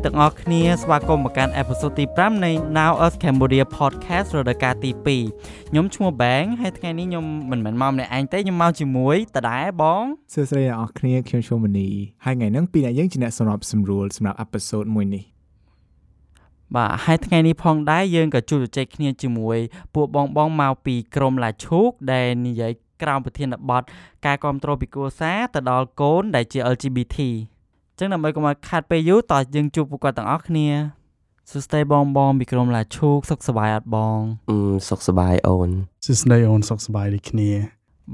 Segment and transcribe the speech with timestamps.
[0.00, 4.90] ស្តីទាំងអស់គ្នាស្វាគមន៍មកកាន់អេផ isode ទី5នៃ Now Us Cambodia Podcast រដូវកាលទី
[5.30, 11.88] 2ខ្ញុំឈ្មោះ Bang ហើយថ្ងៃនេះខ្ញុំមិនមែនមកម្នាក់ឯងទេខ្ញុំមកជាមួយតដែរបងសួស្តីអ្នកនរគ្នាខ្ញុំឈ្មោះមនី
[12.24, 15.24] ហើយថ្ងៃនេះពីរអ្នកយើងជាអ្នកសម្របសម្រួលសម្រាប់ episode មួយនេះ
[16.76, 19.58] បាទហើយថ្ងៃនេះផងដែរយើងក៏ជួបជជែកគ្នាជាមួយ
[19.94, 22.72] ពួកបងបងមកពីក្រុមឡាឈូកដែលនិយាយ
[23.02, 23.82] ក្រោមប្រធានបទ
[24.26, 27.18] ការគ្រប់គ្រងពីគូសាទៅដល់កូនដែលជា LGBT
[28.00, 30.68] ចឹងដើម្បីកុំឲ្យខាត់ពេលយូរតោះយើងជួបពួកគាត់ទាំងអស់គ្នា
[31.50, 34.18] សួស្តីបងបងពីក្រុមឡាឈូកសុខសប្បាយអត់បង
[34.50, 35.68] អឺសុខសប្បាយអូន
[36.04, 37.50] សួស្តីអូនសុខសប្បាយដូចគ្នា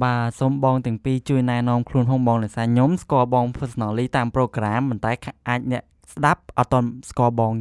[0.02, 5.12] បាទសូមបងទាំងពីរជួយណែនាំខ្លួនផងបងដោយសារខ្ញុំស្គាល់បង personally តាម program ប៉ុន្តែ
[5.48, 5.83] អាចអ្នក
[6.14, 7.52] ស្ដាប់អត់ទាន់ស្គាល់បង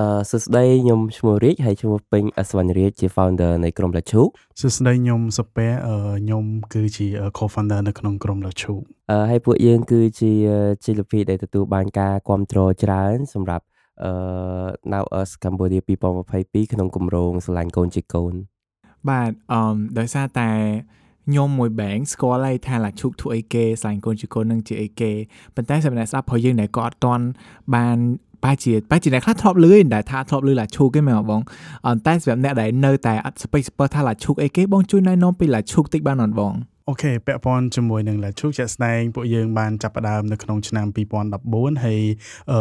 [0.00, 4.28] អឺសួស្តីខ្ញុំឈ្មោះរាជហើយឈ្មោះពេញអសវណ្ណរាជជា founder នៃក្រុមលាឈូក
[4.60, 5.66] សួស្តីខ្ញុំសុពែ
[6.20, 7.06] ខ្ញុំគឺជា
[7.38, 10.32] co-founder នៅក្នុងក្រុមលាឈូកអឺហើយពួកយើងគឺជា
[10.84, 13.64] ជីលពីដែលទទួលបានការគ្រប់គ្រងច្រើន សម្រាប់
[14.04, 14.12] អឺ
[14.92, 15.82] Now Us Cambodia
[16.26, 18.34] 2022ក្នុងគម្រោងស្រឡាញ់កូនជាកូន
[19.08, 20.50] បាទអឺដោយសារតែ
[21.28, 25.12] ខ្ញុំមួយបែងស្គាល់ហើយថាឡាឈូកធ្វើអីគេស្លាញ់កូនជាកូននឹងជាអីគេ
[25.54, 27.24] ប៉ុន្តែសម្រាប់ស្ដាប់ព្រោះយើងដែលក៏អត់ទាន់
[27.74, 27.98] បាន
[28.44, 31.40] បែរជាបែរជាអ្នកខ្លះធ្លាប់លឺតែថាធ្លាប់លឺឡាឈូកគេមែនបង
[32.06, 36.54] តែសម្រាប់អ្នកដែលនៅតែអត់ស្ពេចស្ពើថាឡាឈូកអីគេបងជួយណែនាំពីឡាឈូកតិចបានអត់បង
[36.88, 40.86] អូខេពាក់ព័ន្ធជាមួយនឹងឡាឈូកជាក់ស្ដែងពួកយើងបានចាប់ផ្ដើមនៅក្នុងឆ្នាំ
[41.34, 42.00] 2014ហើយ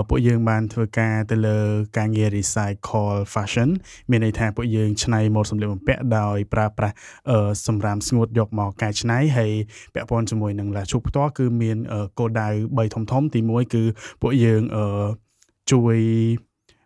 [0.09, 1.57] ពួកយើងបានធ្វើការទៅលើ
[1.97, 3.69] ការងារ recycle fashion
[4.09, 6.95] មានន័យថាពួកយើងច្នៃម៉ូដសម្លៀកបំពាក់ដោយប្រើប្រាស់
[7.67, 9.51] សម្រាមស្ងួតយកមកកែច្នៃហើយ
[9.93, 11.77] ពាក់ព័ន្ធជាមួយនឹងឡាឈូកផ្ទាល់គឺមាន
[12.19, 13.83] គោលដៅ3ធំធំទី1គឺ
[14.21, 14.61] ពួកយើង
[15.71, 15.97] ជួយ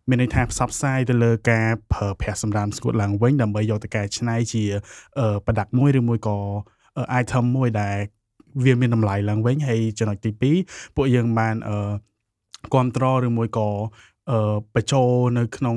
[0.10, 4.64] មានន័យថាផ្សព្វផ្សាយទៅលើការប្រើប្រាស់សម្រាមស្ងួតឡើងវិញដើម្បីយកទៅកែច្នៃជា
[5.46, 6.38] ប្រដាប់មួយឬមួយក៏
[7.22, 7.98] item មួយដែល
[8.66, 10.32] វាមានតម្លៃឡើងវិញហើយចំណុចទី
[10.64, 11.92] 2ពួកយើងបានអឺ
[12.74, 13.70] គ្រប់គ្រងឬមួយក៏
[14.32, 15.76] អឺបញ្ចូលនៅក្នុង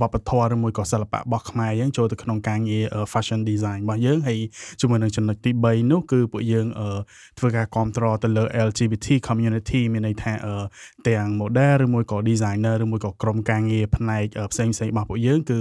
[0.00, 4.38] វប្បធម៌ឬមួយក៏សិល្បៈរបស់ខ្មែរយើងចូលទៅក្នុងការងារ fashion design របស់យើងហើយ
[4.80, 6.66] ជាមួយនឹងចំណុចទី3នោះគឺពួកយើង
[7.38, 10.32] ធ្វើការគ្រប់គ្រងទៅលើ LGBT community មានន័យថា
[11.08, 15.60] ទាំង model ឬមួយក៏ designer ឬមួយក៏ក្រុមការងារផ្នែកផ្សេងផ្សេងរបស់ពួកយើងគឺ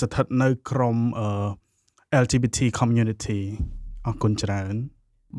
[0.00, 0.96] ស្ថិតនៅក្រុម
[2.22, 3.40] LGBT community
[4.06, 4.74] អរគុណច្រើន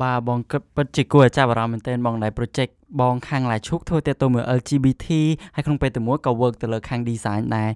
[0.02, 5.06] បាទបងគិតពិតជាគួរឲ្យចាប់អារម្មណ៍មែនទែនបងដែល project បងខាងឡាឈុកធ្វើទាក់ទងមួយ LGBT
[5.54, 7.70] ហើយក្នុងពេលតែមួយក៏ work ទៅលើខាង design ដែរ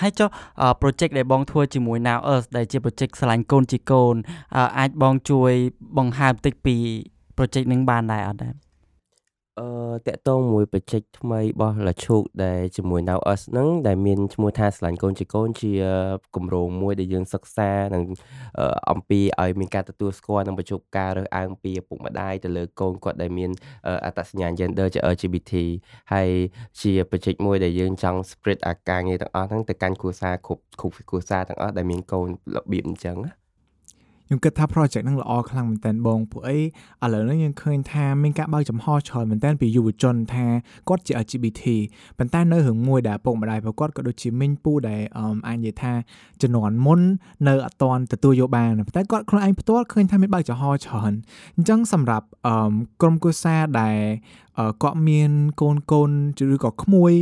[0.00, 0.28] ហើយចុះ
[0.82, 4.14] project ដែលបងធ្វើជាមួយ Now Earth ដែលជា project ឆ្លាញ់កូនជាកូន
[4.78, 5.52] អាចបងជួយ
[5.98, 6.76] បង្ហើបបន្តិចពី
[7.36, 8.65] project នឹងបានដែរអត់ដែរ
[9.60, 9.68] អឺ
[10.08, 15.72] តកតងមួយបច្ចេកថ្មីរបស់លាឈូកដែលជាមួយ Now Us ហ្នឹងដែលមានឈ្មោះថាស្រឡាញ់កូនជាកូនជា
[16.36, 18.04] គម្រោងមួយដែលយើងសិក្សានឹង
[18.90, 23.50] អំពីឲ្យមានការទទួលស្គាល់និងបញ្ជប់ការរើសអើងពីឪពុកម្ដាយទៅលើកូនគាត់ដែលមាន
[24.04, 25.52] អត្តសញ្ញាណ gender ជា LGBT
[26.12, 26.30] ហើយ
[26.80, 33.45] ជាបច្ចេកមួយដែលយើងចង់ spread អាការងារទាំងអស់ហ្នឹងទៅកាន់គ្រួសារគ្រប់គ្រប់គ្រួសារទាំងអស់ដែលមានកូនរបៀបអញ្ចឹងណា
[34.26, 36.58] ខ្ញុំគិតថា project ហ្នឹងល្អខ្លាំងមែនតើបងពួកអី
[37.04, 40.46] ឥឡូវនេះយើងឃើញថាមានការបើកចំហច្រើនមែនតើពីយុវជនថា
[40.88, 41.62] គាត់ជា LGBT
[42.18, 45.02] ប៉ុន្តែនៅរឿងមួយដែលពុកម្ដាយរបស់គាត់ក៏ដូចជាមីងពូដែល
[45.46, 45.92] អាចនិយាយថា
[46.42, 47.00] ជំនាន់មុន
[47.48, 51.12] នៅអត់ទាន់ទទួលយកបានប៉ុន្តែគាត់ខ្លួនឯងផ្ទាល់ឃើញថាមានបើកចំហច្រើន
[51.56, 52.26] អញ្ចឹងសម្រាប់
[53.00, 53.98] ក្រុមគូសាដែល
[54.82, 55.30] គាត់មាន
[55.60, 56.10] កូនកូន
[56.54, 57.14] ឬក៏ក្មួយ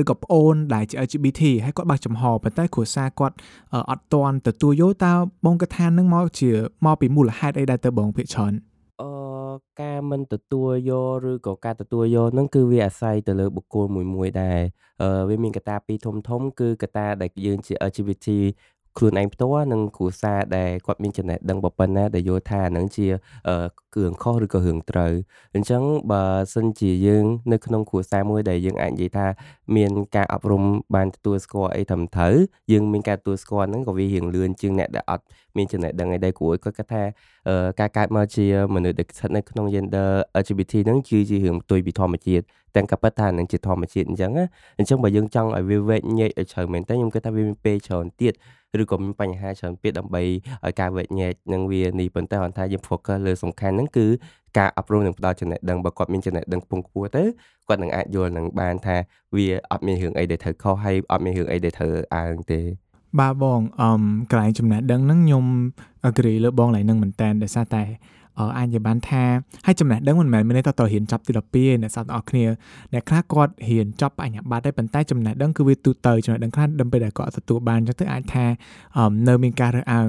[0.00, 3.34] ឬក៏ប្អូនដែលជា LGBT ហើយគាត់បើកចំហប៉ុន្តែគ្រួសារគាត់
[3.90, 5.12] អត់ទាន់ទទួលយកតើ
[5.46, 6.50] បងកថានឹងមកជា
[6.84, 8.52] មកពីមូលហេតុអីដែរទៅបងភាគច្រើន
[9.02, 9.10] អឺ
[9.82, 14.60] ការមិនទទួលយកឬក៏ការទទួលយកហ្នឹងគឺវាអាស្រ័យទៅលើបុគ្គលមួយមួយដែរ
[15.02, 18.26] អឺវាមានកត្តាពីរធំធំគឺកត្តាដែលយើងជា LGBT
[18.98, 23.06] ខ្លួនឯងផ្ទាល់និងគ្រួសារដែលគាត់មានចំណេះដឹងប៉ុណ្ណាដែលយល់ថាហ្នឹងជា
[23.94, 25.12] គ្រឿងខុសឬក៏រឿងត្រូវ
[25.54, 25.82] អញ្ចឹង
[26.12, 26.22] បើ
[26.54, 29.26] សិនជាយើងនៅក្នុងគ្រួសារមួយដែលយើងអាចនិយាយថា
[29.76, 30.64] មានការអប់រំ
[30.94, 32.34] បានទទួលស្គាល់អីត្រឹមត្រូវ
[32.72, 35.24] យើងមានការទទួលស្គាល់ហ្នឹងក៏វារៀងលឿនជាងអ្នកដែលអត់
[35.56, 37.02] មានចំណេះដឹងអីដែរគ្រូគាត់គាត់ថា
[37.80, 40.10] ការកើតមកជាមនុស្សដែលស្ថិតនៅក្នុង gender
[40.42, 42.44] LGBT ហ្នឹងគឺជារឿងផ្ទុយពីធម្មជាតិ
[42.76, 44.46] ទាំងក៏ប៉ុន្តែនឹងជាធម្មជាតិអញ្ចឹងណា
[44.78, 48.34] អញ្ចឹងបើយើងចង់ឲ្យវាវែកញែកឲ្យជ្រៅមែនតើខ្ញុំគិតថាវាមានពេលច្រើនទៀត
[48.80, 50.22] ឬក៏មានបញ្ហាច្រើនពេកដើម្បី
[50.64, 54.06] ឲ្យការវែកញែកនឹងវានេះប៉ុន្តែគាត់ថាយើង focus លើសំខាន់ហ្នឹងគឺ
[54.58, 57.24] ការអប់រំនិងផ្ដល់ចំណេះដឹងបើគាត់មានចំណេះដឹងខ្ពង់ខ្ពស់ទៅ
[57.68, 58.96] គាត់នឹងអាចយល់នឹងបានថា
[59.36, 62.60] វាអត់មានរឿងអីដែលត្រូវខុសហើយអត់មានរឿងអីដែលត្រូវអើងទេ
[63.20, 63.90] បាទបងអឺ
[64.30, 65.44] កន្លែងចំណេះដឹងហ្នឹងខ្ញុំ
[66.08, 67.82] agree លើបងឡើងនឹងមែនតើដោយសារតែ
[68.58, 69.24] អាចនិយាយបានថា
[69.66, 72.44] ហើយចំណេះដឹងមិនមែនមានន័យថាតើរៀនចប់ទី12ទេអ្នកសាស្ត្រទាំងអស់គ្នា
[72.92, 78.46] អ្នកខ្លះគាត់រៀនចប់បញ្ញាបត្រដែរប៉ុន្តែចំណេះដឹងគឺវាទូទៅចំណេះដឹងខ្លះដើម្បីដែលគាត់ទទួលបានអញ្ចឹងទៅអាចថា
[79.28, 80.08] នៅមានការរើសអើង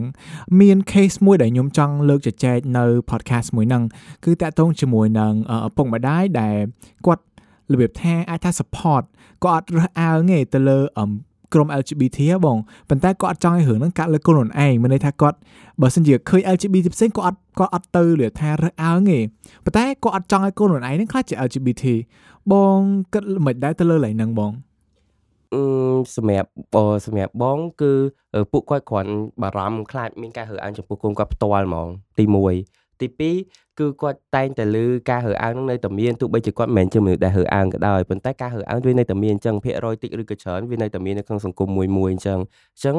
[0.59, 3.83] មាន case មួយដែលខ្ញុំចង់លើកជជែកនៅ podcast មួយហ្នឹង
[4.25, 5.33] គឺតាក់ទងជាមួយនឹង
[5.67, 6.57] ឪពុកម្ដាយដែល
[7.05, 7.23] គាត់
[7.71, 9.03] របៀបថាអាចថា support
[9.43, 11.11] ក៏អត់រើសអើងទេទៅលើអឹម
[11.53, 12.57] ក្រុម LGBT ហ៎បង
[12.89, 15.37] ប៉ុន្តែគាត់អត់ចង់ឲ្យរឿងហ្នឹងកាត់លើខ្លួនខ្លួនឯងមានន័យថាគាត់
[15.81, 19.19] បើសិនជាឃើញ LGBT ផ្សេងគាត់អត់គាត់អត់ទៅលថារើសអើងទេ
[19.65, 21.83] ប៉ុន្តែគាត់អត់ចង់ឲ្យខ្លួនខ្លួនឯងហ្នឹងខ្លាចជា LGBT
[22.51, 22.79] បង
[23.13, 24.51] គិតមិនដែរទៅលើកន្លែងហ្នឹងបង
[25.53, 25.63] អឺ
[26.15, 27.91] សម្រាប់បើសម្រាប់បង គឺ
[28.51, 29.11] ពួកគាត់គ្រាន់
[29.41, 32.23] បារម្ភខ្លាចមានការរើសអើងចំពោះកូនគាត់ផ្ទាល់ហ្មងទី
[32.63, 42.39] 1ទី2 គឺគាត់តែងតែលើការរើសអើងនឹងនៅតែមានទោះបីជាគាត់មិនមែនជាមនុស្សដែលរើសអើងក៏ដោយប៉ុន្តែការរើសអើងវានៅតែមានអញ្ចឹងភាគរយតិចឬក៏ច្រើនវានៅតែមាននៅក្នុងសង្គមមួយមួយអញ្ចឹង
[42.75, 42.97] អញ្ចឹង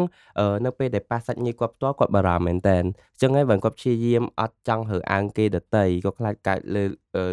[0.64, 6.84] នៅពេលដែលប៉ះសាច់ញាតិគាត់ផ្ទាល់គាត់បារម្ភមែនតើអញ្ចឹងហើយបើគាត់ព្យាយាមអត់ចង់រើសអើងគេដតីក៏ខ្លាចកើតលើ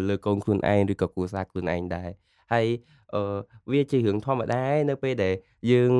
[0.08, 2.10] លើកូនខ្លួនឯងឬក៏គ្រួសារខ្លួនឯងដែរ
[2.52, 3.01] ហើយអឺ
[3.72, 5.34] វាជារឿងធម្មតានៅពេលដែល
[5.70, 5.92] យើង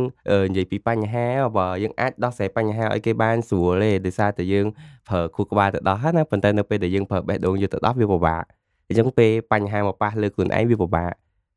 [0.49, 1.27] និយាយពីបញ្ហា
[1.59, 4.67] បើយើងអាចដោះស្រាយបញ្ហាឲ្យគេបានស្រួលទេដោយសារតែយើង
[5.09, 8.45] ប្រើខួរក្បាលទៅដោះណាប៉ុន្តែនៅពេលដែលយើងប្រើបេះដូងយកទៅដោះវាពិបាក
[8.89, 11.13] អញ្ចឹងពេលបញ្ហាមកប៉ះលើខ្លួនឯងវាពិបាក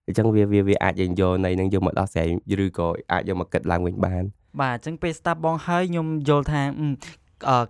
[0.07, 2.27] អញ្ចឹងវាវាវាអាចយើងយកនៃនឹងយកមកដោះស្រាយ
[2.65, 4.23] ឬក៏អាចយកមកគិតឡើងវិញបាន
[4.61, 6.61] បាទអញ្ចឹងពេលស្ដាប់បងហើយខ្ញុំយល់ថា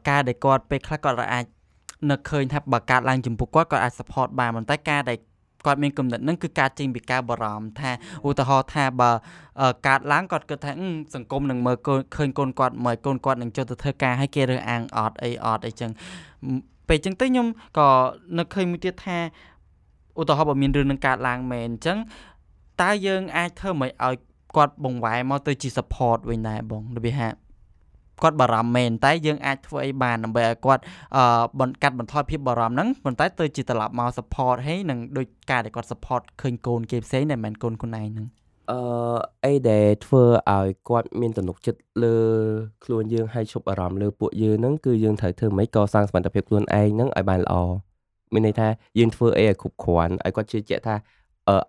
[0.10, 1.46] ការដែលគាត់ពេលខ្លះគាត់អាច
[2.12, 5.18] នឹកឃើញថាបើកាត់ឡើងចំពោះគាត់គាត់អាច support បានប៉ុន្តែការដែល
[5.66, 7.92] គាត់មានគំនិតហ្នឹងគឺការចេញពីការបារម្ភថា
[8.28, 9.12] ឧទាហរណ៍ថាបើ
[9.88, 10.72] កាត់ឡើងគាត់គិតថា
[11.16, 11.78] សង្គមនឹងមើល
[12.16, 15.92] ឃើញកូនគាត់មើលកូនគាត់នឹងចុះទៅធ្វើការឲ្យគេរើសអើងអត់អីអត់អីចឹង
[16.88, 17.48] ពេលចឹងទៅខ្ញុំ
[17.78, 17.90] ក៏
[18.38, 19.18] នឹកឃើញមួយទៀតថា
[20.20, 21.98] ឧទាហរណ៍បើមានរឿងនឹងកើតឡើងមែនអញ្ចឹង
[22.82, 24.16] តើយើងអាចធ្វើមិនឲ្យ
[24.56, 27.45] គាត់បង្វែរមកទៅជា support វិញដែរបងរបៀបថា
[28.24, 30.82] គាត់បារម្ភមែនតែយើងអាចធ្វើអីបានដើម្បីឲ្យគាត់
[31.18, 31.24] អឺ
[31.60, 38.28] បន្កាត់បន្ថយភាពបារម្ភហ្នឹងប៉ុន្តែទៅជាត្រឡប់មក support ហើយនឹងដូចការដែលគាត់ support ឃើញកូនគេផ្សេងដែលមិនមែនកូនខ្លួនឯងហ្នឹង
[38.72, 38.80] អឺ
[39.46, 42.18] អីដែលធ្វើឲ្យគាត់មានទំនុកចិត្តលើ
[42.84, 47.56] ខ្លួនយើងហើយឈប់អារម្មណ៍លើពួកយើងហ្នឹងគឺយើងត្រូវធ្វើម៉េចកសាងសមត្ថភាពខ្លួនឯងហ្នឹងឲ្យបានល្អ
[48.34, 48.68] មានន័យថា
[49.00, 50.96] យើងធ្វើអីឲ្យគ្រប់គ្រាន់ឲ្យគាត់ជឿជាក់ថា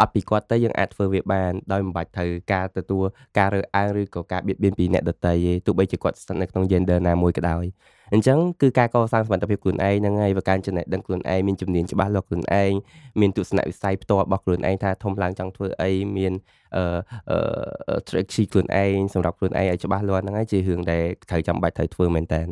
[0.01, 3.05] អត់ពីគាត់ទៅយើងអាចធ្វើវាបានដោយមិនបាច់ត្រូវការទទួល
[3.39, 7.65] ការរើសអើងឬក៏ការបៀតបៀនពីអ្នកដទៃទេទោះបីជាគាត់ស្ថិតនៅក្នុង gender ណាមួយក៏ដោយ
[8.13, 12.73] អញ្ចឹងគឺការកសាងសមត្ថភាពខ្លួនឯងហ្នឹងហើយបើការចំណេះដឹងខ្លួនឯងមានជំនាញច្បាស់លាស់ខ្លួនឯង
[13.21, 16.33] មានទស្សនវិស័យផ្ទាល់របស់ខ្លួនឯងថាធំឡើងចង់ធ្វើអីមាន
[16.77, 22.43] អឺ strategy ខ្លួនឯងសម្រាប់ខ្លួនឯងឲ្យច្បាស់លាស់ហ្នឹងហើយជារឿងដែលត្រូវចាំបាច់ត្រូវធ្វើមែនតើ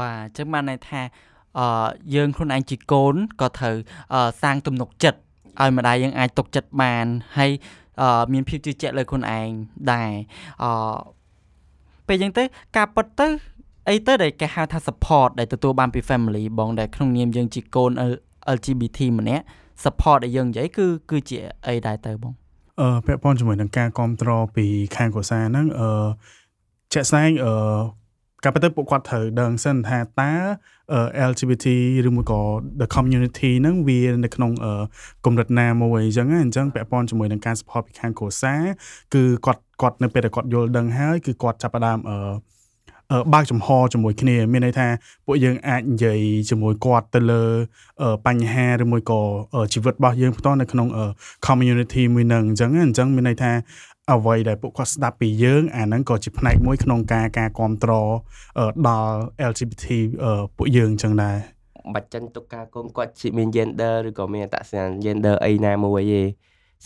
[0.00, 1.02] បាទអញ្ចឹងបានន័យថា
[1.58, 1.66] អឺ
[2.14, 3.76] យើងខ្លួនឯងជាកូនក៏ត្រូវ
[4.42, 5.20] សាងទំនុកចិត្ត
[5.60, 7.04] ឲ្យម្ដាយយើងអាចទុកចិត្តបាន
[7.38, 7.50] ហើយ
[8.32, 9.48] មានភាពជឿជាក់លើខ្លួនឯង
[9.92, 10.12] ដែរ
[10.62, 10.64] អ
[12.08, 12.44] ពេលអញ្ចឹងទៅ
[12.76, 13.26] ការប៉ັດទៅ
[13.88, 17.90] អីទៅដែលគេហៅថា support ដែលទទួលបានពី family បងដែលក្នុងនាមយើងជាកូន
[18.56, 19.44] LGBT ម្នាក់
[19.84, 22.32] support ដែលយើងនិយាយគឺគឺជាអីដែរទៅបង
[22.80, 24.66] អឺពាក់ព័ន្ធជាមួយនឹងការគ្រប់គ្រងពី
[24.96, 26.06] ខាងគ្រួសារហ្នឹងអឺ
[26.92, 27.52] ជាក់ស្ដែងអឺ
[28.42, 30.32] ការពិតទៅពួកគាត់ត្រូវដឹងសិនថាតើ
[31.30, 31.66] LGBT
[32.08, 32.40] ឬមួយក៏
[32.80, 34.50] the community ហ្នឹងវានៅក្នុង
[35.24, 38.62] កម្រិតណាមួយអញ្ចឹងអញ្ចឹងពាក់ព័ន្ធជាមួយនឹងការ support ពីខាងគ្រួសារ
[39.14, 42.16] គឺគាត់គាត់នៅពេលដែលគាត់យល់ដឹងហើយគឺគាត់ចាប់ផ្ដើមអឺ
[43.32, 44.86] បើកចំហជាមួយគ្នាមានន័យថា
[45.26, 46.18] ពួកយើងអាចនិយាយ
[46.50, 47.42] ជាមួយគាត់ទៅលើ
[48.26, 49.20] បញ្ហាឬមួយក៏
[49.72, 50.88] ជីវិតរបស់យើងផ្ទាល់នៅក្នុង
[51.46, 53.52] community មួយនឹងអញ្ចឹងអញ្ចឹងមានន័យថា
[54.10, 58.08] អ្វីដែលពួកគាត់ស្ដាប់ពីយើងអាហ្នឹងក៏ជាផ្នែកមួយក្នុងការការគ្រប់គ្រង
[58.88, 59.16] ដល់
[59.50, 59.84] LGBT
[60.56, 61.36] ពួកយើងអញ្ចឹងដែរ
[61.94, 66.22] បាច់ចិនទុកការកូនគាត់ជាមាន gender ឬក៏មានអត្តសញ្ញាណ gender អីណាមួយទេ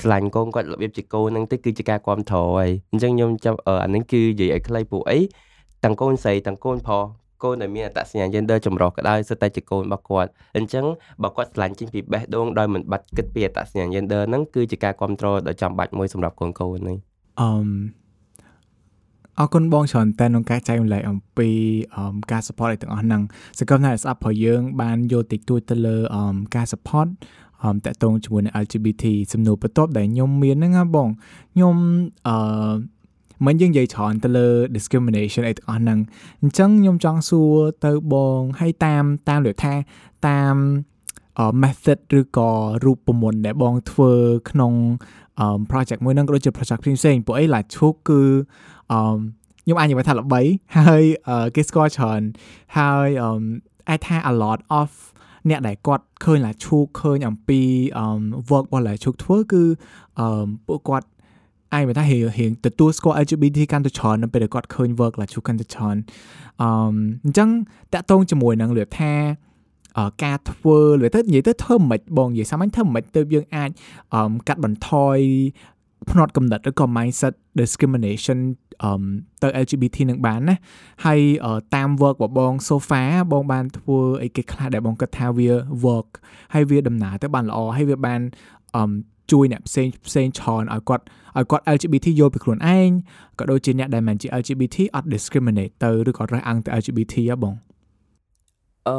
[0.00, 5.18] ស្រឡាញ់កូនគាត់របៀបជាកូនហ្នឹងទៅគឺជាការគ្រប់គ្រងហើយអញ្ចឹងខ្ញុំចាប់អាហ្នឹងគឺនិយាយឲ្យខ្លីពួកអី
[5.84, 7.04] ទាំងកូនស្រីទាំងកូនប្រុស
[7.42, 10.84] កូនដែលមានអត្តសញ្ញាណ gender ចម្រុះក៏ដោយសិតតែជាកូនរបស់គាត់អញ្ចឹង
[11.22, 16.96] បើគាត់ឆ្លាញ់ចេញពីបេះដូងដោយមិនបាច់គិតពីអត្តសញ្ញាណ gender ហ្នឹងគឺជាការគ្រប់គ្រងដ៏ចាំបាច់មួយសម្រាប់កូនកូននេះ
[17.40, 17.50] អឺ
[19.38, 21.48] អរគុណបងច្រើនតែក្នុងការចែករំលែកអំពី
[22.32, 23.22] ការ support ឲ្យទាំងអស់ហ្នឹង
[23.58, 25.96] សង្ឃឹមថាស្អាប់ព្រោះយើងបានយល់តិចតួចទៅលើ
[26.56, 27.08] ការ support
[27.62, 31.08] អមតកតងជាមួយនឹង LGBT សំណួរបន្ទាប់ដែលខ្ញុំមានហ្នឹងណាបង
[31.54, 31.76] ខ្ញុំ
[32.28, 32.36] អឺ
[33.44, 35.98] មិនយើងនិយាយច្រើនទៅលើ discrimination អីទាំងអស់ហ្នឹង
[36.42, 39.74] អញ្ចឹងខ្ញុំចង់សួរទៅបងឲ្យតាមតាមលើថា
[40.28, 40.56] តាម
[41.62, 42.50] method ឬក៏
[42.84, 44.12] រូបមន្តដែលបងធ្វើ
[44.50, 44.72] ក្នុង
[45.70, 48.22] project មួយហ្នឹងក៏ដូចជា project ផ្សេងៗពួកអីឡាឈុកគឺ
[48.92, 49.18] អឺ
[49.62, 50.40] ខ្ញុំអាចនិយាយថាល្បី
[50.78, 51.02] ហើយ
[51.54, 52.22] គេស្គាល់ច្រើន
[52.78, 53.08] ហើយ
[53.88, 54.90] អាចថា a lot of
[55.50, 57.60] អ្នកដែលគាត់ឃើញឡាឈូកឃើញអំពី
[58.50, 59.62] work របស់ឡាឈូកធ្វើគឺ
[60.66, 61.06] ពួកគាត់
[61.74, 65.96] អាយបើថារៀងទទួលស្គាល់ LGBT កាន់តែច្រើននៅពេលដែលគាត់ឃើញ work ឡាឈូកាន់តែច្រើន
[66.62, 66.68] អឺ
[67.24, 67.48] អញ្ចឹង
[67.92, 69.12] តាក់ទងជាមួយនឹងលៀបថា
[70.24, 73.70] ការធ្វើឬទៅនិយាយទៅធ្វើមិនបងនិយាយសាមញ្ញធ្វើមិនទៅយើងអាច
[74.48, 75.18] កាត់បន្ថយ
[76.10, 78.38] ផ្នត់កំណត់ឬក៏ mindset discrimination
[78.82, 79.02] អឺ
[79.42, 80.56] ទៅ LGBT នឹងបានណា
[81.04, 81.20] ហើយ
[81.74, 85.50] តាម work របស់បង so far បងបានធ្វើអីគេខ្លះដែលបងគិតថាវា
[85.86, 86.08] work
[86.54, 88.20] ហើយវាដំណើរទៅបានល្អហើយវាបាន
[88.76, 88.82] អឺ
[89.32, 91.04] ជួយអ្នកផ្សេងផ្សេងច្រើនឲ្យគាត់
[91.38, 92.90] ឲ្យគាត់ LGBT យល់ពីខ្លួនឯង
[93.38, 97.56] ក៏ដូចជាអ្នកដែលមិនជា LGBT អត់ discriminate ទៅឬក៏រើសអើងទៅ LGBT ហ៎បង
[98.88, 98.98] អឺ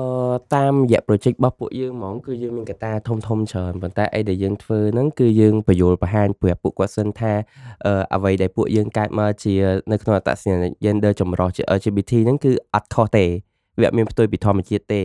[0.55, 7.34] តាមរយៈ project របស់ពួកយើងហ្មងគឺយើងមានកត្តាធំធំច្រើនប៉ុន្តែអីដែលយើងធ្វើហ្នឹងគឺយើងបញ្យល់បង្ហាញប្រាប់ពួកគាត់សិនថា
[7.86, 9.53] អឺអ្វីដែលពួកយើងកើតមកជា
[9.91, 13.25] នៅក្នុងអត្តសញ្ញាណ gender ចម្រុះជា LGBT ហ្នឹងគឺអត់ខុសទេ
[13.79, 15.03] វាអត់មានផ្ទុយពីធម្មជាតិទេ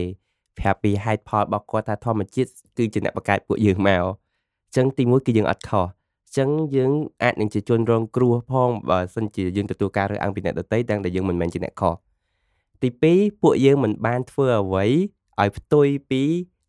[0.59, 5.85] ប្រាប់ពីហេតុផលរបស់គាត់ថាធម្មជាតិគឺជាអ្នកបង្កើតពួកយើងមកអញ្ចឹងទីមួយគឺយើងអត់ខុស
[6.37, 6.91] ចឹងយើង
[7.23, 11.95] អាចនឹងជាជនរងគ្រោះផងបើសិនជាយើងទទួលការរើសអើងពីអ្នកដទៃទាំងដែលយើងមិនមែនជាអ្នកខុស
[12.81, 14.85] ទី2ពួកយើងមិនបានធ្វើអ្វី
[15.41, 16.23] ឲ្យផ្ទុយពី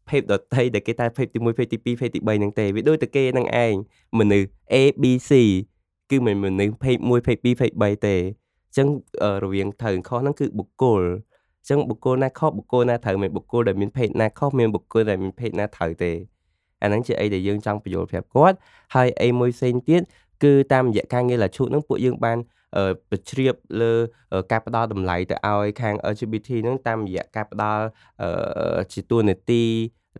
[0.09, 3.75] ភេទដតីដែលគេតែភេទទី1ភេទទី2ភេទទី3ហ្នឹងទេវាដូចតែគេនឹងឯង
[4.19, 5.31] មនុស្ស A B C
[6.11, 8.89] គឺមិនមនុស្សភេទ1ភេទ2ភេទ3ទេអញ្ចឹង
[9.45, 11.03] រវាងត្រូវខុសហ្នឹងគឺបុគ្គល
[11.61, 16.13] អញ្ចឹងបុគ្គលណាខុសបុគ្គលណាត្រូវមិនបុគ្គលដែលមានភេទណាខុសមានបុគ្គលដែលមានភេទណាត្រូវទេ
[16.85, 18.57] អាហ្នឹងជាអីដែលយើងចង់បញ្យល់ប្រាប់គាត់
[18.95, 20.03] ហើយអីមួយផ្សេងទៀត
[20.45, 22.39] គឺតាមរយៈការងារលាឈូតហ្នឹងពួកយើងបាន
[23.11, 23.93] បញ្ជ្រាបលើ
[24.51, 27.85] ការផ្ដល់តម្លៃទៅឲ្យខាង LGBT ហ្នឹងតាមរយៈការផ្ដល់
[28.93, 29.65] ជាទួនាទី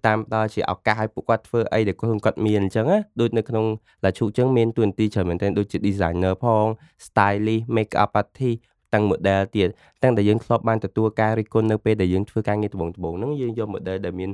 [0.07, 3.67] តាមដល់ជាឱកាសឲ្យពួកគាត់ធ្វើអីដែលខ្លួនគាត់មានអញ្ចឹងណាដូចនៅក្នុង
[4.05, 6.67] លាឈូអញ្ចឹងមានទួនាទីច្រើនមែនទែនដូចជា designer ផង
[7.07, 8.59] stylist make up artist
[8.95, 9.69] ទាំង model ទៀត
[10.03, 14.31] ទាំងដែលយើងធ្លាប់បានទទួលការរិះគន់នៅពេលដែលយើងធ្វើការងារដំបូងដំបូងហ្នឹងយើងយក model ដែលមាន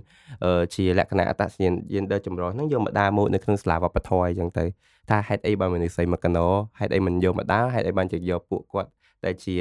[0.74, 4.64] ជាលក្ខណៈអត្តសញ្ញាណ gender ចម្រុះហ្នឹងយកមកដើរម៉ូដនៅក្នុងសាលាវប្បធម៌អញ្ចឹងទៅ
[5.10, 6.46] ថាហេតុអីបានមនុស្សស្រីមកកណោ
[6.78, 8.88] ហេតុអីមិនយកមកដើរហេតុអីបានជាយកពួកគាត់
[9.24, 9.54] ដែលជា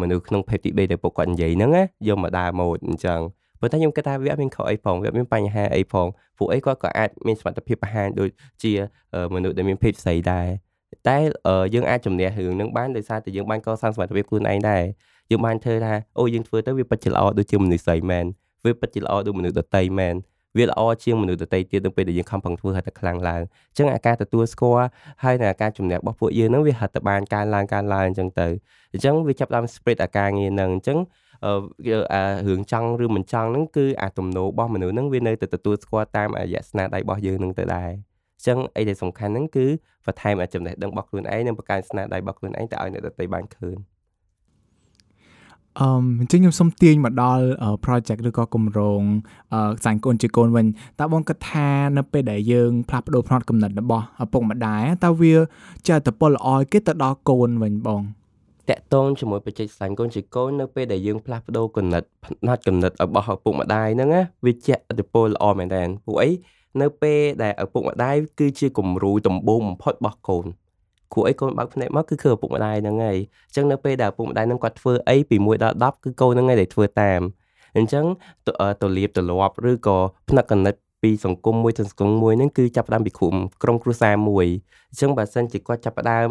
[0.00, 3.20] មនុស្សក្នុងភេទទី3ដែលពួកគាត់និយាយហ្នឹងណាយកមកដើរម៉ូដអញ្ចឹង
[3.60, 6.06] ប៉ុន្តែខ្ញុំគិតថាវាអត់មានខុសអីផងវាមានបញ្ហាអីផង
[6.38, 8.28] ពួកអីគាត់ក៏អាចមានសមត្ថភាពបង្ហាញដូច
[8.62, 8.72] ជា
[9.34, 10.48] មនុស្សដែលមានភេទផ្សេងដែរ
[11.08, 11.18] តែ
[11.74, 14.82] យើងអាចជំនះរឿងនឹងបានដោយសារតែយើងបានកសាងសមត្ថភាពខ្លួនឯងដែរ
[15.30, 18.26] យើងបានធ្វើថាអូយើងធ្វើទៅវាពិតជាល្អដូចជាមនុស្សស្រីមែន
[18.64, 20.14] វាពិតជាល្អដូចមនុស្សដតីមែន
[20.56, 24.86] វាល្អជាងមនុស្សដទៃទៀតនៅពេលដែលយើងខំប្រឹងធ្វើឲ្យតែខ្លាំងឡើងអញ្ចឹងអាការទទួលស្គាល់
[25.24, 28.48] ហើយនិងអាការជំនះរបស់ពួកយើងហ្នឹងវាហិតតែបានកើនឡើងកើនឡើងអញ្ចឹងទៅ
[28.92, 30.98] អញ្ចឹងវាចាប់ដើម spread អាការងារហ្នឹងអញ្ចឹង
[32.14, 39.66] អារឿងចង់ឬមិនចង់ហ្នឹងគឺអាទំនោររបស់មនុស្សហ្នឹងវានៅតែទទួលស្គាល់តាមអារយៈស្នាដៃរបស់យើងហ្នឹងទៅដែរអញ្ចឹងអីដែលសំខាន់ហ្នឹងគឺ
[40.06, 43.76] បន្ថែមអាចំណេះដឹងរបស់ខ្លួនឯងនិងបង្កើនស្នាដៃរបស់ខ្លួនឯងទៅឲ្យអ្នកដទៃបានឃើញ
[45.80, 45.88] អឺ
[46.20, 47.44] អញ្ចឹងខ្ញុំសូមទាញមកដល់
[47.84, 49.02] project ឬក៏គម្រោង
[49.78, 50.66] ខ្សាញ់កូនជាកូនវិញ
[51.00, 55.34] តើបងគិតថានៅពេលដែលយើងផ្លាស់ប្ដូរផ្នត់កំណត់របស់ឪពុកម្ដាយតើវា
[55.86, 58.02] ជាអត្តពលល្អគេទៅដល់កូនវិញបង
[58.70, 66.30] តកតងជាមួយបច្ចេកសាញ់កូនជាកូននៅពេលដែលយើងផ្លាស់ប្ដូរគណិតផ្នត់គណិតរបស់ឪពុកម្ដាយហ្នឹងណាវាជាអត្តពលល្អមែនតើពួកអី
[66.80, 70.46] នៅពេលដែលឪពុកម្ដាយគឺជាគំរូដំបូងបំផុតរបស់កូន
[71.12, 77.20] គ្រូអីកូនបើកភ្នែកមកគឺគឺឪពុកម្ដាយហ្នឹងហើយអញ្ចឹងនៅពេលដែលឪពុកម្ដាយហ្នឹងគាត់ធ្វើអីពី1ដល់10គឺកូនហ្នឹងហើយដែលធ្វើតាម
[77.76, 78.04] អញ្ចឹង
[78.82, 84.46] ទៅលៀបទៅលាប់ឬក៏ផ្នែកកណិត ពីសង្គមមួយទៅសង្គមមួយហ្នឹងគឺចាប់ផ្ដើមពីក្រុមក្រុមគ្រួសារមួយ
[84.90, 86.28] អញ្ចឹងបើសិនជាគាត់ចាប់ផ្ដើម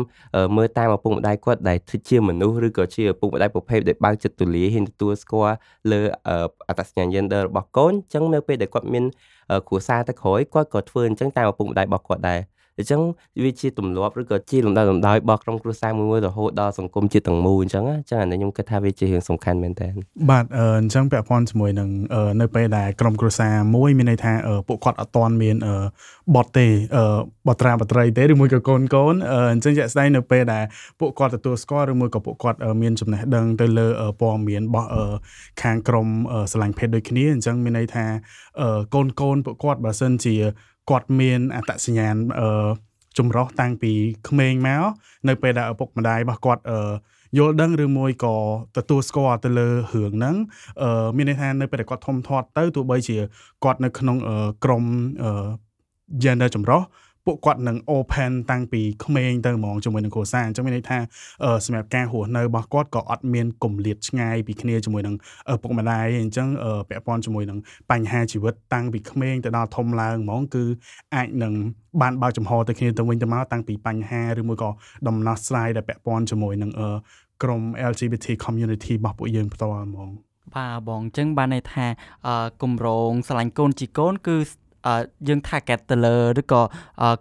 [0.58, 1.78] មើលតាមឪពុកម្ដាយគាត់ដែល
[2.10, 5.56] ជាមនុស្សឬក៏ជាឪពុកម្ដាយប្រភេទដែលបើកចិត្តទូលាយហ៊ានទទួលស្គាល់
[5.92, 6.02] លើ
[6.68, 9.06] អត្តសញ្ញាណ gender របស់កូនអញ្ចឹងនៅពេលដែលគាត់មាន
[9.68, 12.40] គ្រួសារទៅក្រោយគាត់ក៏ធ្វើអញ្ចឹងតាមឪពុកម្ដាយរបស់គាត់ដែរ
[12.78, 13.02] អញ្ចឹង
[13.44, 19.88] វាជាទម្លាប់ឬក៏ជាលំដាប់លំដោយរបស់ក្រុមគ្រួសារមួយមួយរហូតដល់សង្គមជាតិទាំងមូលអញ្ចឹងអញ្ចឹងអានេះខ្ញុំគិតថាវាជារឿងសំខាន់មែនតើ
[20.30, 21.90] បាទអញ្ចឹងពាក់ព័ន្ធជាមួយនឹង
[22.42, 24.34] នៅពេលដែលក្រុមគ្រួសារមួយមានន័យថា
[24.68, 25.56] ពួកគាត់អត់ទាន់មាន
[26.36, 26.68] បត់ទេ
[27.48, 29.14] បត្រាបត្រីទេឬមួយក៏កូនកូន
[29.52, 30.64] អញ្ចឹងជាក់ស្ដែងនៅពេលដែល
[31.00, 33.88] ពួកគាត់ទទួលស្គាល់ឬមួយក៏ពួកគាត់មានចំណេះដឹងទៅលើ
[34.22, 34.90] ព័ត៌មានរបស់
[35.62, 36.08] ខាងក្រុម
[36.52, 38.06] ស្រឡាញ់ភេទដូចគ្នាអញ្ចឹងមានន័យថា
[38.96, 40.36] កូនកូនពួកគាត់បើសិនជា
[40.90, 42.70] គាត់មានអត្តសញ្ញាណអឺ
[43.18, 43.92] ចម្រោះតាំងពី
[44.30, 44.84] ក្មេងមក
[45.28, 46.80] នៅពេលដែលឪពុកម្ដាយរបស់គាត់អឺ
[47.38, 48.36] យល់ដឹងឬមួយក៏
[48.78, 50.36] ទទួលស្គាល់ទៅលើរឿងហ្នឹង
[50.82, 53.18] អឺមានន័យថានៅពេលដែលគាត់ធំធាត់ទៅទោះបីជា
[53.64, 54.18] គាត់នៅក្នុង
[54.64, 54.84] ក្រុម
[55.24, 55.48] អឺ
[56.24, 56.82] gender ចម្រុះ
[57.26, 61.00] ពួកគាត់នឹង open តាំងពីក្មេងទៅហ្មងជាមួយនឹងគ្រួសារអញ្ចឹងមានន័យថា
[61.66, 65.16] សម្រាប់ការរស់នៅរបស់គាត់ក៏អត់មានគម្លាតឆ្ងាយពីគ្នាជាមួយនឹង
[65.62, 66.48] ពុកម្ដាយអញ្ចឹង
[66.90, 67.60] ពាក់ព័ន្ធជាមួយនឹង
[67.92, 70.64] បញ្ហាជីវិតតាំងពីក្មេងទៅដល់ធំឡើងហ្មងគឺ
[71.16, 71.54] អាចនឹង
[72.02, 74.70] បានបើកចំហទៅគ្នាទៅវិញទៅមកតាំងពីបញ្ហាឬមួយក៏
[75.08, 76.72] ដំណោះស្រាយដែលពាក់ព័ន្ធជាមួយនឹង
[77.44, 77.62] ក្រុម
[77.92, 80.10] LGBT community របស់ពួកយើងផ្ទាល់ហ្មង
[80.56, 81.86] បាទបងអញ្ចឹងបានន័យថា
[82.62, 84.38] គម្រោងឆ្លាញ់កូនជីកូនគឺ
[85.28, 86.62] យើង target ទៅលើឬក៏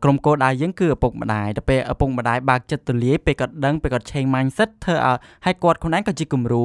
[0.03, 6.65] ក្រុមគោលដៅយើងគឺឪពុកម្ដាយទៅពេលឪពុកម្ដាយបើកចិត្តទូលាយពេលគាត់ដឹងពេលគាត់ change mindset ធ្វើឲ្យឲ្យគាត់ខ្លួនឯងក៏ជាគំរូ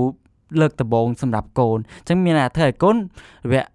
[0.62, 2.98] លើកដំបូងសម្រាប់កូនអញ្ចឹងមានថាធ្វើឲ្យកូន
[3.52, 3.68] រយៈ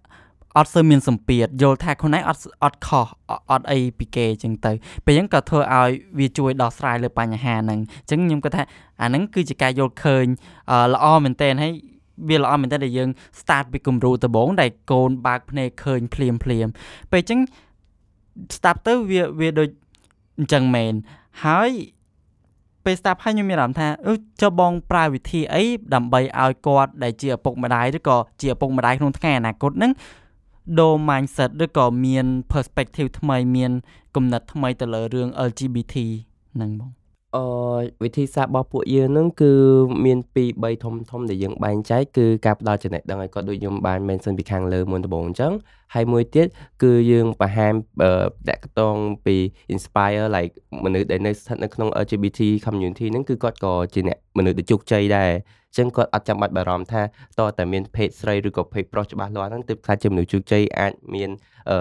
[0.57, 3.07] អត់សូវមានសម្ពាធយល់ថាខ្លួនឯងអត់អត់ខុស
[3.51, 4.71] អត់អីពីគេអញ្ចឹងទៅ
[5.05, 5.89] ពេលហ្នឹងក៏ធ្វើឲ្យ
[6.19, 8.63] វាជួយដោះស្រាយលើបញ្ហាហ្នឹងអញ្ចឹងខ្ញុំគាត់ថា
[9.01, 10.25] អាហ្នឹងគឺជាការយល់ឃើញ
[10.93, 11.73] ល្អមែនតើហើយ
[12.27, 16.67] វាល្អមែនតើដែលយើង start ពីគំរូដំបូងដែលកូនបើកភ្នែកឃើញភ្លាមភ្លាម
[17.11, 17.39] ពេលអញ្ចឹង
[18.55, 19.69] start ទៅវាវាដូច
[20.37, 20.93] អញ្ចឹងមែន
[21.45, 21.71] ហើយ
[22.85, 29.91] ពេលស្ដាប់ហើយខ្ញុំមានអារម្មណ៍ថាអឺចុះបងប្រើវិធីអីដើម្បីឲ្យគាត់ដែលជាឪពុកម្ដាយឬក៏ជាឪពុកម្ដាយក្នុងថ្ងៃអនាគតហ្នឹង
[30.79, 33.71] ដូរ mindset ឬក៏មាន perspective ថ្មីមាន
[34.15, 35.95] គំនិតថ្មីទៅលើរឿង LGBT
[36.55, 37.02] ហ្នឹងបង
[37.35, 37.45] អឺ
[38.03, 39.53] វិធីសាស្ត្ររបស់ពួកយើងហ្នឹងគឺ
[40.05, 45.53] មានពីរ3ធំធំដែលយើងបែងចែកគឺការផ្ដល់ចំណេះដឹងឲ្យគាត់ដូចខ្ញុំបាន mention ពីខាងលើមុនដំបូងអញ្ចឹង
[45.93, 46.47] ហើយមួយទៀត
[46.83, 47.73] គឺយើងបង្ហាញ
[48.49, 49.35] តាក់ទងពី
[49.73, 55.31] inspire like មនុស្សដែលនៅស្ថិតនៅក្នុង LGBT community ហ្នឹងគឺគាត់ក៏ជាអ្នកមនុស្សដែលជោគជ័យដែរ
[55.77, 57.01] ចឹងគាត់អត់ចាំបាច់បារម្ភថា
[57.39, 61.29] តើតែមានភេទស្រីឬក៏ភេទប្រុសច្បាស់លាស់ហ្នឹងទើបខ្លាចជាមនុស្សជោគជ័យអាចមាន
[61.71, 61.79] អឺ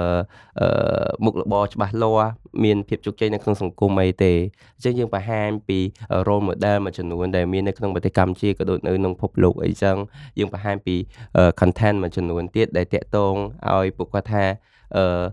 [0.61, 2.30] អឺមុខរបរច្បាស់លាស់
[2.64, 4.32] មានភាពជោគជ័យនៅក្នុងសង្គមអីទេ
[4.76, 5.78] អញ្ចឹងយើងបង្ហាញពី
[6.26, 9.96] role model មួយចំនួនដែលមាននៅក្នុងប្រទេសកម្ពុជាក៏ដូចនៅក្នុងពិភពលោកអីចឹង
[10.38, 10.96] យើងបង្ហាញពី
[11.61, 13.34] content មួយចំនួនទៀតដែលតាក់ទង
[13.75, 14.44] ឲ្យពួកគាត់ថា
[14.96, 15.25] អឺ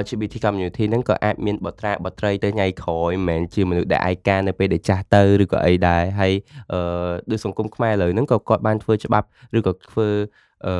[0.00, 6.32] LGBT community ហ្នឹងក៏អាចមានបត្រាបត្រីទៅថ្ងៃក្រោយមិនមែនជាមនុស្សដែលឯកានៅពេលដែលចាស់ទៅឬក៏អីដែរហើយ
[6.72, 6.80] អឺ
[7.30, 9.26] ដូចសង្គមខ្មែរឥឡូវហ្នឹងក៏គាត់បានធ្វើច្បាប់
[9.58, 10.08] ឬក៏ធ្វើ
[10.66, 10.74] អឺ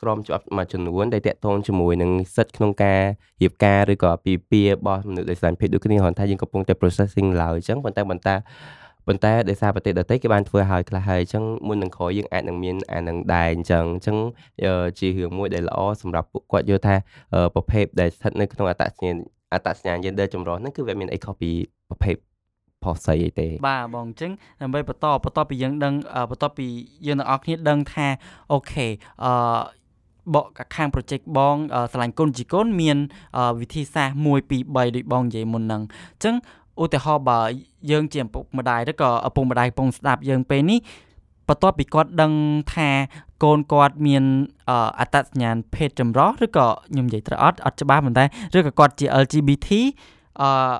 [0.00, 3.00] ក្រមច្បាប់មួយចំនួនដែលតាក់ទងជាមួយនឹងសិទ្ធិក្នុងការ
[3.42, 8.28] រៀបការឬក៏ពីពីរបស់មនុស្សដែលស្រឡាញ់ភេទដូចគ្នាគ្រាន់តែយើងកំពុងតែ processing ឡើយអញ្ចឹងប៉ុន្តែបន្ត
[9.06, 14.16] ប៉ុន្តែដោយសារប្រទេសដទៃគេបានធ្វើឲ្យខ្លះហើយអញ្ចឹងមុននឹងក្រោយយើងអាចនឹងមានអានឹងដែរអញ្ចឹងអញ្ចឹង
[14.98, 16.96] ជារឿងមួយដែលល្អសម្រាប់ពួកគាត់យល់ថា
[17.54, 19.16] ប្រភេទដែលស្ថិតនៅក្នុងអត្តសញ្ញាណ
[19.52, 21.50] អត្តសញ្ញាណ gender ចម្រុះហ្នឹងគឺវាមានអីខុសពី
[21.88, 22.16] ប្រភេទ
[22.84, 25.94] ផុសស្អីអីទេបាទបងអញ្ចឹងដើម្បីបន្តបន្តពីយើងដឹង
[26.30, 26.66] បន្តពី
[27.06, 28.06] យើងទាំងអស់គ្នាដឹងថា
[28.52, 28.86] អូខេ
[29.24, 29.32] អឺ
[30.34, 31.56] បកខាង project បង
[31.92, 32.98] ឆ្លាញ់គុណជីកូនមាន
[33.60, 36.34] វិធីសាស្ត្រ1 2 3ដូចបងនិយាយមុនហ្នឹងអញ្ចឹង
[36.82, 37.40] ឧទាហរណ៍បើ
[37.90, 40.78] យើងជាឪពុកម្ដាយឬក៏ឪពុកម្ដាយកំពុងស្ដាប់យើងពេលនេះ
[41.48, 42.32] បន្ទាប់ពីគាត់ដឹង
[42.74, 42.90] ថា
[43.44, 44.24] កូនគាត់មាន
[44.98, 48.24] អត្តសញ្ញាណភេទចម្រុះឬក៏ខ្ញុំនិយាយត្រូវអត់អត់ច្បាស់ប៉ុន្តែ
[48.56, 49.68] ឬក៏គាត់ជា LGBT
[50.42, 50.76] អឺ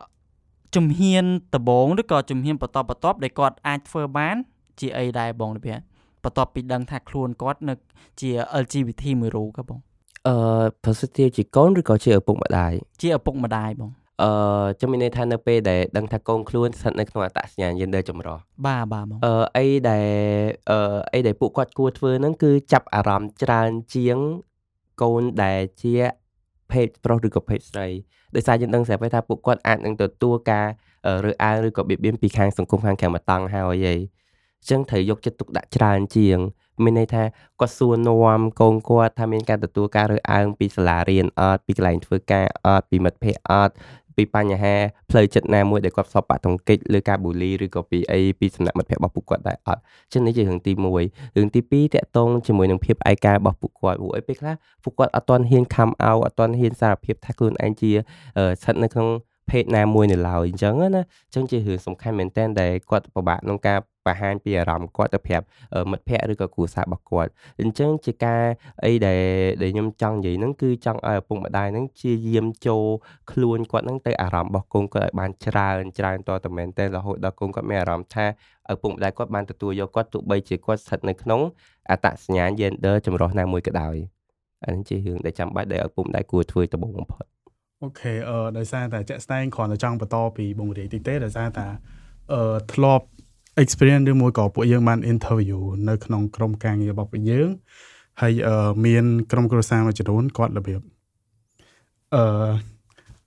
[0.75, 4.37] ជំហានដំបូងឬក៏ជំហានបន្តបន្ទាប់ដែលគាត់អាចធ្វើបាន
[4.81, 5.79] ជាអីដែរបងនេះ
[6.25, 7.75] បន្ទាប់ពីដឹងថាខ្លួនគាត់នៅ
[8.21, 8.31] ជា
[8.63, 9.79] LGBT មួយរូបក៏បង
[10.29, 10.37] អឺ
[10.85, 13.91] positive ជាកូនឬក៏ជាឪពុកម្ដាយជាឪពុកម្ដាយបង
[14.23, 14.31] អឺ
[14.81, 20.07] ចាំមានន័យថានៅពេលដែលដឹងថាកូនខ្លួនស្ថិតនៅក្នុងអត្តសញ្ញាណ gender ចម្រុះបាទបាទបងអឺអីដែល
[20.71, 24.19] អឺអីដែលពួកគាត់គួរធ្វើហ្នឹងគឺចាប់អារម្មណ៍ច្រើនជាង
[25.03, 25.95] កូនដែលជា
[26.73, 27.89] ភេទប្រុសឬក៏ភេទស្រី
[28.35, 30.67] ដោយសារយើងដឹងស្រាប់ហើយថាពួកគាត់អាចនឹងទទួលការ
[31.25, 36.39] រើសអើងឬក៏បៀតបៀនពីខាងសង្គមខាងខាងមកតង់ហើយហីអញ្ចឹងត្រូវយកចិត្តទុកដាក់ច្រើនជាង
[36.85, 37.23] មានន័យថា
[37.61, 43.75] គាត់សួរនាំកូនគាត់ថាមានការទទួលការរើសអើងពីសាលារៀនអត់ពីកន្លែងធ្វើការអត់ពីមិត្តភ័ក្តិអត់
[44.17, 44.75] ពីបញ្ហា
[45.11, 49.81] ផ្លូវចិត្តណាមួយដែលគាត់ផ្សព្វបាក់ទង្គិចឬការបូលីឬក៏ពីអីពីសំណាក់មិត្តភ័ក្តិរបស់ពួកគាត់ដែរអត់
[50.13, 57.91] ចឹងនេះជារឿងទី1រឿងទី2តកតងជាមួយនឹងភាពឯការបស់ពួកគាត់ព្រោះអីពេលខ្លះពួកគាត់អត់ទាន់ហ៊ានខំអោអត់ទាន់ហ៊ានសារភាពថាខ្លួនឯងជា
[58.61, 59.09] ស្ថិតនៅក្នុង
[59.51, 65.47] ភេទណាមួយនៅឡើយអញ្ចឹងណាអញ្ចឹងជារឿងសំខាន់មែនតើដែលគាត់ពិបាកក្នុងការ បង្ហាញពីអារម្មណ៍គាត់ទៅប្រាប់
[65.91, 68.43] មិត្តភ័ក្តិឬក៏គ្រួសាររបស់គាត់អញ្ចឹងជាការ
[68.85, 69.23] អីដែល
[69.63, 72.85] ដែលខ្ញុំចង់និយាយហ្នឹងគឺចង់ឲ្យឪពុកម្ដាយហ្នឹងជាយាមចូល
[73.33, 78.27] ខ្លួនគាត់ហ្នឹងទៅអារម្មណ៍របស់កូនគាត់ឲ្យបានច្រើនច្រើនតទៅមែនតើរហូតដល់កូនគាត់មានអារម្មណ៍ថា
[78.73, 81.41] ឪពុកម្ដាយគាត់បានទទួលយកគាត់ទោះបីជាគាត់ស្ថិតនៅក្នុង
[81.91, 83.97] អត្តសញ្ញាណ gender ចម្រុះណាមួយក៏ដោយ
[84.65, 87.25] អានេះជារឿងដែលចាំបាច់ដែលឪពុកម្ដាយគួរធ្វើដំបូងបំផុត
[87.83, 91.67] អូខេអឺដោយសារតែជាក់ស្ដែងគ្រាន់តែចង់បន្តពីបងរាយតិចទេដោយសារតែ
[92.33, 93.07] អឺធ្លាប់
[93.63, 97.49] experience ឬមួយក៏ពួកយើងបាន interview នៅក្នុងក្រុមការងាររបស់ពួកយើង
[98.21, 100.81] ហើយអឺមានក្រុមគ្រួសារមួយចំនួនគាត់របៀប
[102.15, 102.23] អឺ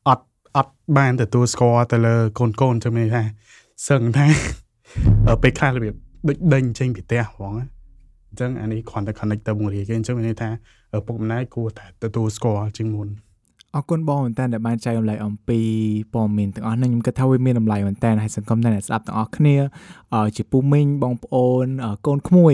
[0.08, 3.24] អត់អត់បានទទួលស្គាល់ទៅលើកូនកូនចឹងមានថា
[3.90, 4.28] សឹងថា
[5.44, 5.94] ពេលខ្លះរបៀប
[6.28, 7.54] ដូចដេញចេញពីផ្ទះហ្មង
[8.30, 10.50] អញ្ចឹងអានេះគ្រាន់តែ connect ទៅមួយរីគេអញ្ចឹងមានន័យថា
[11.08, 13.08] ពុកម្ដាយគួរតែទទួលស្គាល់ជាងមុន
[13.76, 15.60] អរគុណបងមែនតើដែលបានចែករំលែកអំពី
[16.14, 19.56] ព័ត៌មានទាំងអស់ហ្នឹងខ្ញុំគិតថាវាមានតម្លៃមែនតើហើយសង្គមតែអ្នកស្ដាប់ទាំងអស់គ្នា
[20.36, 21.66] ជាពូមីងបងប្អូន
[22.08, 22.54] កូនក្មួយ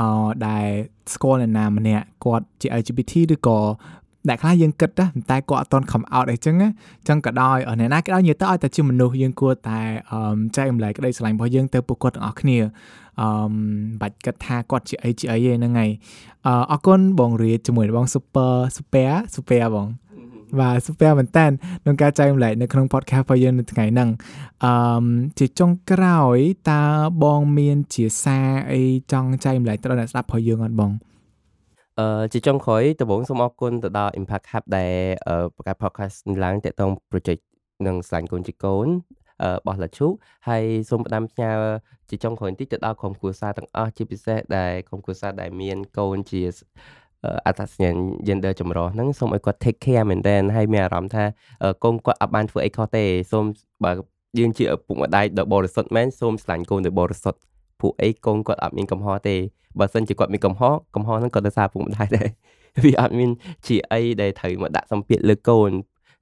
[0.00, 0.66] អឺដែល
[1.14, 3.60] ស្គាល់អ្នកណាម្នាក់គាត់ជា LGBT ឬក៏
[4.28, 9.80] ដែលខ្លះយើងគិតតែតែគាត់អត់តន់ come out អីចឹងអញ្ចឹងក៏ដោយអ្នកណាក៏ដោយនិយាយទៅឲ្យតែជាមនុស្សយើងគួរតែ
[10.56, 12.58] ចែករំលែកក្តីស្រឡាញ់របស់យើងទៅពួកគាត់ទាំងអស់គ្នា
[13.20, 13.28] អឺ
[14.00, 15.90] បាច់គិតថាគាត់ជាអីជាអីហ្នឹងហើយ
[16.72, 19.86] អរគុណបងរៀបជាមួយបង super super super បង
[20.60, 21.46] បាទ super មែនតើ
[21.82, 24.10] ក្នុងការចែករំលែកនៅក្នុង podcast របស់យើងនៅថ្ងៃហ្នឹង
[24.64, 24.72] អឺ
[25.38, 26.38] ជាចុងក្រោយ
[26.70, 26.82] តើ
[27.22, 28.82] បងមានជាសារអី
[29.12, 30.92] ចង់ចែករំលែកទៅដល់អ្នកស្ដាប់របស់យើងអត់បង
[31.98, 34.94] អឺជាចុងក្រោយដំបូងសូមអរគុណទៅដល់ Impact Hub ដែល
[35.54, 37.42] បង្កើត podcast ឡើងតាក់ទង project
[37.86, 38.88] នឹងស្លាញ់កូនជីកូន
[39.42, 40.06] របស់លាឈូ
[40.48, 41.50] ហើយសូមផ្ដាំផ្ញើ
[42.10, 46.42] ជាចុងក្រោយបន្តិចទៅដល់ក្រុមគ្រួសារទាំងអស់ជាពិសេសដែលក្រុមគ្រួសារដែលមានកូនជា
[47.46, 51.24] អត្តសញ្ញាណ gender ចម្រុះហ្នឹងសូមឲ្យគាត់ take care មែនតើហើយមានអារម្មណ៍ថា
[51.84, 53.44] កូនគាត់អត់បានធ្វើអីខុសទេសូម
[53.84, 53.92] បើ
[54.38, 57.38] យើងជាឪពុកម្ដាយដ៏បរិសុទ្ធមែនសូមស្រឡាញ់កូនដ៏បរិសុទ្ធ
[57.80, 59.36] ពួកអីកូនគាត់អត់មានកំហុសទេ
[59.78, 62.28] បើសិនជាគាត់មានកំហុសកំហុសហ្នឹងគាត់ទៅសារពុកម្ដាយដែរ
[62.84, 63.30] វាអត់មាន
[63.66, 65.70] ជាអីដែលត្រូវមកដាក់សម្ពាធលើកូន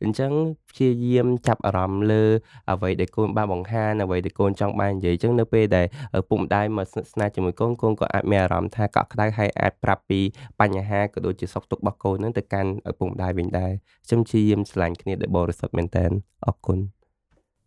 [0.02, 0.32] អញ្ចឹង
[0.70, 2.24] ព្យាយាមចាប់អារម្មណ៍លើ
[2.70, 5.86] អ្វីដែលកូនបានបង្ហាញអ្វីដែលកូនចង់បាននិយាយអញ្ចឹងនៅពេលដែល
[6.28, 10.20] ពុកម្ដាយមកស្នេហ៍ជាមួយកូនកូនក៏អាចមានអារម្មណ៍ថាកក់ក្ដៅហើយអាចប្រាប់ពី
[10.60, 13.72] បញ្ហាក៏ដូចជាសុខទុក្ខរបស់កូននឹងទៅកាន់ឪពុកម្ដាយវិញដែរ
[14.06, 16.04] ខ្ញុំព្យាយាមឆ្លាញ់គ្នាដោយបរិសុទ្ធមែនតើ
[16.46, 16.78] អរគុណ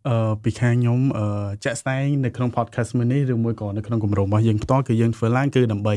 [0.08, 1.26] អឺពីខាងខ្ញុំអឺ
[1.64, 5.94] ចាក់ស្ដែងនៅក្នុង podcast មួយនេះឬមួយក៏នៅក្នុងគម្រោងរបស់យើងផ្ទាល់គឺយើងធ្វើឡើងគឺដើម្បី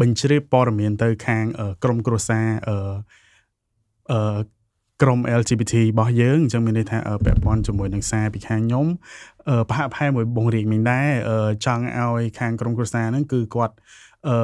[0.00, 1.44] បញ្ជ្រាបព័ត៌មានទៅខាង
[1.84, 2.76] ក្រមគ្រួសារអឺ
[4.12, 4.40] អឺ
[5.02, 8.86] ក្រុម LGBT របស់យើងអញ្ចឹងមានន័យថាពាក់ព័ន្ធជាមួយនឹងសារពីខាងខ្ញុំ
[9.68, 11.08] ប្រហាក់ប្រហែលមួយបងរៀងមិញដែរ
[11.64, 13.74] ចង់ឲ្យខាងក្រុមគ្រួសារហ្នឹងគឺគាត់
[14.28, 14.36] អឺ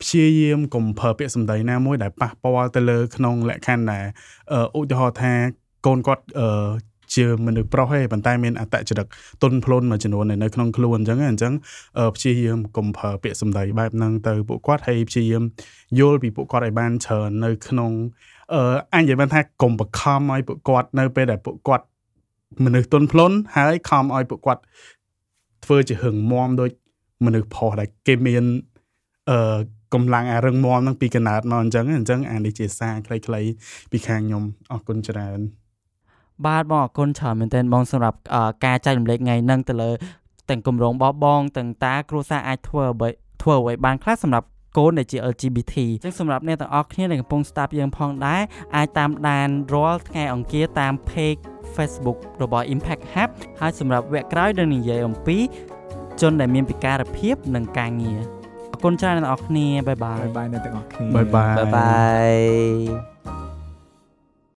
[0.00, 4.04] ព្យាយាមកុំប្រើពាក្យសម្ដីណាមួយដែលប៉ះពាល់ទៅលើក្នុងលក្ខខណ្ឌដែល
[4.78, 5.32] ឧទាហរណ៍ថា
[5.86, 6.70] កូនគាត់អឺ
[7.14, 9.06] ជាមនុស្សប្រុសទេប៉ុន្តែមានអតចរិត
[9.42, 11.52] ទុនភ្លុនមួយចំនួននៅក្នុងខ្លួនអញ្ចឹងអញ្ចឹង
[12.14, 15.42] ព្យាយាមកុំប្រើពាក្យសម្ដីបែបហ្នឹងទៅពួកគាត់ហើយព្យាយាម
[15.98, 17.92] យល់ពីពួកគាត់ឲ្យបានច្រើននៅក្នុង
[18.54, 18.62] អឺ
[18.94, 21.84] អញនិយាយបានថាកុំបខំឲ្យពួកគាត់នៅពេលដែលពួកគាត់
[22.64, 24.62] មនុស្សទុនភ្លុនហើយខំឲ្យពួកគាត់
[25.64, 26.70] ធ្វើជាហឹងមាំដូច
[27.24, 28.44] មនុស្សផុសដែលគេមាន
[29.30, 29.58] អឺ
[29.94, 33.50] កម្លាំងអារឹងមាំហ្នឹងពីកណើតមកអញ្ចឹងអញ្ចឹងអានេះជាសារខ្លីៗ
[33.90, 35.40] ពីខាងខ្ញុំអរគុណច្រើន
[36.46, 38.18] បាទបងអរគុណច្រើនមែនទែនបងសម្រាប់
[38.64, 39.90] ការចែករំលែកថ្ងៃហ្នឹងទៅលើ
[40.50, 43.08] ទាំងគម្រោងបោះបងទាំងតាគ្រួសារអាចធ្វើអ្វី
[43.42, 44.46] ធ្វើអ្វីបានខ្លះសម្រាប់
[44.78, 48.42] កូនដែលជា LGBT អញ្ចឹងសម្រាប់អ្នកទាំងអស់គ្នាដែលកំពុងស្ដាប់យើងផងដែរ
[48.76, 51.40] អាចតាមដានរាល់ថ្ងៃអង្គារតាម page
[51.74, 53.28] Facebook របស់ Impact Hub
[53.60, 55.38] ហើយសម្រាប់វគ្គក្រោយនឹងនិយាយអំពី
[56.20, 58.20] ជនដែលមានពិការភាពនិងការងារ
[58.72, 63.19] អរគុណច្រើនអ្នកទាំងអស់គ្នា bye bye bye bye អ្នកទាំងអស់គ្នា bye bye bye byeយ